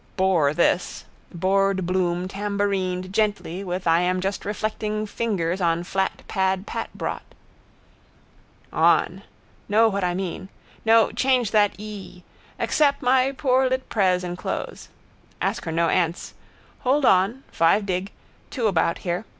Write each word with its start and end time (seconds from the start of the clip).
Bore 0.17 0.51
this. 0.51 1.05
Bored 1.31 1.85
Bloom 1.85 2.27
tambourined 2.27 3.11
gently 3.13 3.63
with 3.63 3.85
I 3.85 3.99
am 4.01 4.19
just 4.19 4.45
reflecting 4.45 5.05
fingers 5.05 5.61
on 5.61 5.83
flat 5.83 6.23
pad 6.27 6.65
Pat 6.65 6.89
brought. 6.95 7.35
On. 8.73 9.21
Know 9.69 9.89
what 9.89 10.03
I 10.03 10.15
mean. 10.15 10.49
No, 10.85 11.11
change 11.11 11.51
that 11.51 11.75
ee. 11.77 12.23
Accep 12.59 12.99
my 13.03 13.31
poor 13.31 13.69
litt 13.69 13.89
pres 13.89 14.23
enclos. 14.23 14.87
Ask 15.39 15.65
her 15.65 15.71
no 15.71 15.87
answ. 15.89 16.33
Hold 16.79 17.05
on. 17.05 17.43
Five 17.51 17.85
Dig. 17.85 18.11
Two 18.49 18.65
about 18.65 18.97
here. 19.05 19.25